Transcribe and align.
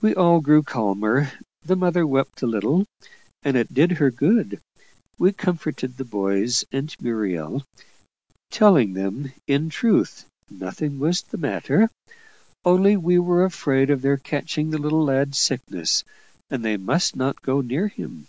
We 0.00 0.14
all 0.14 0.40
grew 0.40 0.62
calmer; 0.62 1.32
the 1.62 1.74
mother 1.74 2.06
wept 2.06 2.42
a 2.42 2.46
little, 2.46 2.86
and 3.42 3.56
it 3.56 3.74
did 3.74 3.90
her 3.98 4.08
good: 4.08 4.60
we 5.18 5.32
comforted 5.32 5.96
the 5.96 6.04
boys 6.04 6.64
and 6.70 6.94
Muriel, 7.00 7.64
telling 8.52 8.92
them 8.92 9.24
that 9.24 9.32
in 9.48 9.68
truth 9.68 10.26
nothing 10.48 11.00
was 11.00 11.22
the 11.22 11.38
matter, 11.38 11.90
only 12.64 12.96
we 12.96 13.18
were 13.18 13.44
afraid 13.44 13.90
of 13.90 14.00
their 14.00 14.16
catching 14.16 14.70
the 14.70 14.78
little 14.78 15.02
lad's 15.06 15.38
sickness, 15.38 16.04
and 16.48 16.64
they 16.64 16.76
must 16.76 17.16
not 17.16 17.42
go 17.42 17.60
near 17.62 17.88
him. 17.88 18.28